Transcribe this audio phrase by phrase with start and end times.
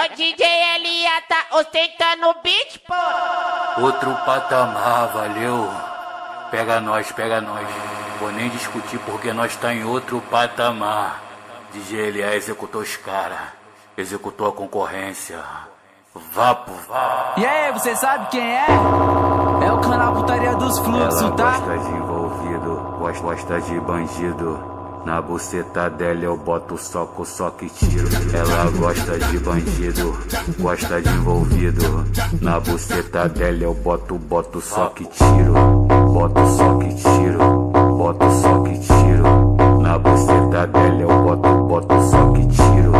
[0.00, 3.82] É o DJ Elia, tá ostentando o beat, pô.
[3.82, 5.70] Outro patamar, valeu.
[6.50, 7.68] Pega nós, pega nós.
[8.18, 11.20] Vou nem discutir porque nós tá em outro patamar.
[11.74, 13.52] DJ Elia executou os cara.
[13.94, 15.38] Executou a concorrência.
[16.14, 17.34] Vapo, vá.
[17.36, 18.66] E aí, você sabe quem é?
[19.62, 21.58] É o canal Putaria dos Fluxos, tá?
[21.58, 24.79] gosta de envolvido, gosta de bandido.
[25.04, 27.24] Na buceta dela eu boto soco,
[27.58, 28.08] que tiro.
[28.34, 30.16] Ela gosta de bandido,
[30.58, 32.04] gosta de envolvido.
[32.40, 35.54] Na buceta dela eu boto, boto só que tiro.
[36.12, 39.80] Boto só que tiro, boto só que tiro.
[39.80, 42.92] Na buceta dela eu boto, boto só que tiro.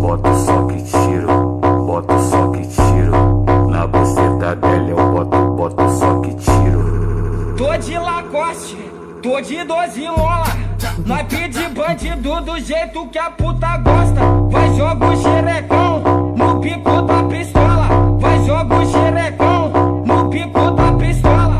[0.00, 3.68] Boto só que tiro, boto só que tiro.
[3.68, 7.54] Na buceta dela eu boto, boto só que tiro.
[7.56, 8.78] Tô de Lacoste,
[9.20, 10.69] tô de 12 mola.
[11.06, 14.20] Nós pede bandido do jeito que a puta gosta.
[14.50, 16.00] Vai joga o xerecão
[16.36, 17.88] no pico da pistola.
[18.20, 19.68] Vai joga o xerecão
[20.06, 21.56] no pico da pistola.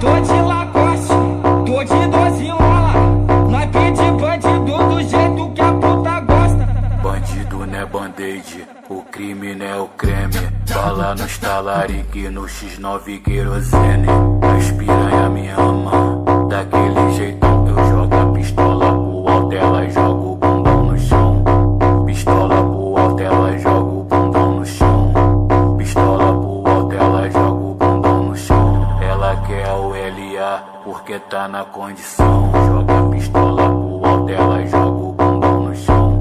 [0.00, 1.14] Tô de Lacoste,
[1.66, 3.48] tô de 12 mola.
[3.50, 6.66] Nós pede bandido do jeito que a puta gosta.
[7.02, 10.56] Bandido não é band-aid, o crime não é o creme.
[10.72, 14.08] Bala no estalarique, no X9 querosene.
[14.42, 15.48] As piranha me
[29.46, 32.50] quer o LA porque tá na condição.
[32.66, 36.20] Joga a pistola pro alto, ela joga o bumbum no chão.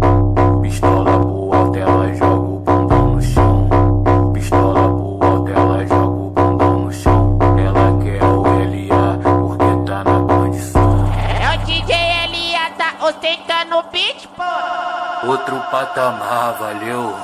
[0.61, 4.31] Pistola pro alto, ela joga o bumbum no chão.
[4.33, 7.39] Pistola pro alto, ela joga o bumbum no chão.
[7.57, 11.11] Ela quer o LA porque tá na condição.
[11.41, 11.95] É o DJ
[12.25, 15.27] Elia, tá ostentando o beat, pô.
[15.27, 17.15] Outro patamar, valeu.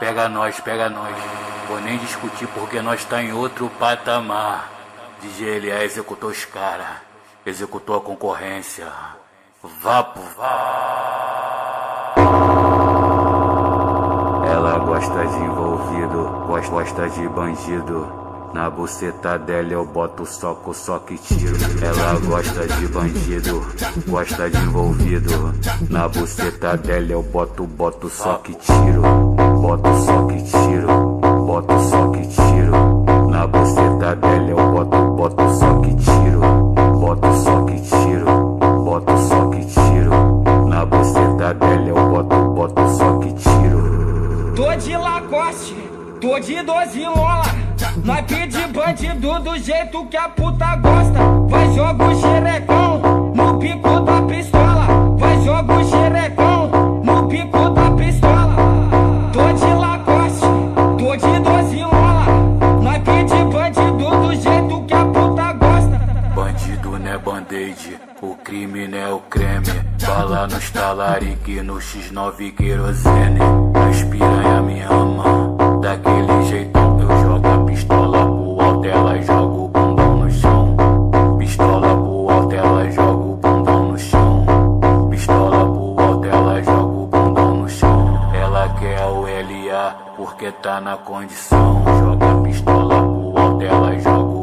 [0.00, 1.14] Pega nós, pega nós.
[1.68, 4.77] Vou nem discutir porque nós tá em outro patamar.
[5.20, 7.02] DJ LA executou os cara.
[7.44, 8.86] Executou a concorrência.
[9.82, 12.14] Vapo, vá.
[14.46, 18.28] Ela gosta de envolvido, gosta, gosta de bandido.
[18.54, 21.56] Na buceta dela eu boto soco, só que tiro.
[21.82, 23.66] Ela gosta de bandido,
[24.06, 25.52] gosta de envolvido.
[25.90, 29.02] Na buceta dela eu boto, boto só que tiro.
[29.60, 30.86] Boto só que tiro,
[31.44, 32.07] boto só
[41.48, 44.52] buceta dela eu boto, boto só que tiro.
[44.54, 45.74] Tô de Lacoste,
[46.20, 47.44] tô de 12 mola.
[48.04, 48.24] Nós
[48.72, 51.18] bandido do jeito que a puta gosta.
[51.48, 54.57] Vai joga o xerecão no pico da pistola.
[69.62, 69.88] Creme.
[70.06, 73.40] Bala no estalarique, no X9 querosene.
[73.74, 79.68] As piranha me ama, daquele jeitão eu jogo a pistola pro alto, ela joga o
[79.68, 80.76] bumbum no chão.
[81.38, 85.08] Pistola pro alto, ela joga o bumbum no chão.
[85.10, 88.30] Pistola pro alto, ela joga o bumbum no chão.
[88.34, 91.84] Ela quer o LA porque tá na condição.
[92.00, 94.37] Joga a pistola pro alto, ela joga o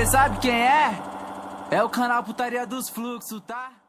[0.00, 0.98] você sabe quem é?
[1.70, 3.79] É o canal Putaria dos Fluxos, tá?